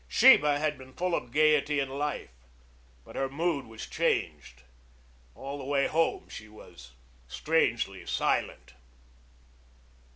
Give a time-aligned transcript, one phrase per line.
[0.07, 2.31] Sheba had been full of gayety and life,
[3.05, 4.63] but her mood was changed.
[5.35, 6.93] All the way home she was
[7.27, 8.73] strangely silent.